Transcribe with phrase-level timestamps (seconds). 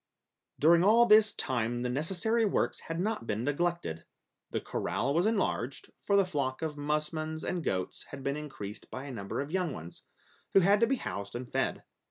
[0.57, 4.03] During all this time the necessary works had not been neglected.
[4.49, 9.03] The corral was enlarged, for the flock of musmons and goats had been increased by
[9.03, 10.01] a number of young ones,
[10.53, 11.83] who had to be housed and fed.